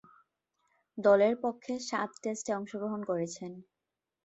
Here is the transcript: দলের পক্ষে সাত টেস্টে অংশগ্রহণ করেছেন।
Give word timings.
দলের 0.97 1.33
পক্ষে 1.43 1.73
সাত 1.89 2.09
টেস্টে 2.23 2.51
অংশগ্রহণ 2.55 3.01
করেছেন। 3.03 3.51